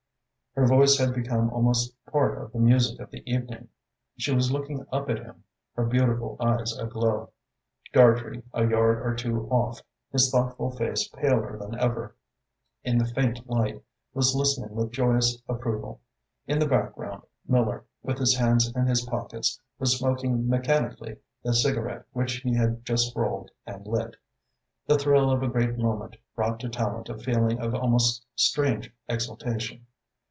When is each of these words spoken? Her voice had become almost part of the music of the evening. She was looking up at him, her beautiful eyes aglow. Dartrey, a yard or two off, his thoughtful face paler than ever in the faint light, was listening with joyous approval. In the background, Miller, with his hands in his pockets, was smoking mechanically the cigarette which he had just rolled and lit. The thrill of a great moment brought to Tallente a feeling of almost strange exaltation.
Her 0.53 0.67
voice 0.67 0.97
had 0.97 1.13
become 1.13 1.49
almost 1.49 1.95
part 2.07 2.37
of 2.37 2.51
the 2.51 2.59
music 2.59 2.99
of 2.99 3.09
the 3.09 3.23
evening. 3.25 3.69
She 4.17 4.35
was 4.35 4.51
looking 4.51 4.85
up 4.91 5.09
at 5.09 5.19
him, 5.19 5.45
her 5.77 5.85
beautiful 5.85 6.35
eyes 6.41 6.77
aglow. 6.77 7.29
Dartrey, 7.93 8.43
a 8.53 8.67
yard 8.67 9.01
or 9.01 9.15
two 9.15 9.47
off, 9.47 9.81
his 10.11 10.29
thoughtful 10.29 10.69
face 10.71 11.07
paler 11.07 11.57
than 11.57 11.79
ever 11.79 12.17
in 12.83 12.97
the 12.97 13.07
faint 13.07 13.49
light, 13.49 13.81
was 14.13 14.35
listening 14.35 14.75
with 14.75 14.91
joyous 14.91 15.41
approval. 15.47 16.01
In 16.47 16.59
the 16.59 16.67
background, 16.67 17.21
Miller, 17.47 17.85
with 18.03 18.17
his 18.17 18.35
hands 18.35 18.69
in 18.75 18.87
his 18.87 19.05
pockets, 19.05 19.57
was 19.79 19.97
smoking 19.97 20.49
mechanically 20.49 21.15
the 21.45 21.53
cigarette 21.53 22.03
which 22.11 22.33
he 22.41 22.53
had 22.55 22.83
just 22.83 23.15
rolled 23.15 23.51
and 23.65 23.87
lit. 23.87 24.17
The 24.85 24.97
thrill 24.97 25.31
of 25.31 25.43
a 25.43 25.47
great 25.47 25.77
moment 25.77 26.17
brought 26.35 26.59
to 26.59 26.67
Tallente 26.67 27.07
a 27.07 27.17
feeling 27.17 27.57
of 27.61 27.73
almost 27.73 28.25
strange 28.35 28.93
exaltation. 29.07 29.87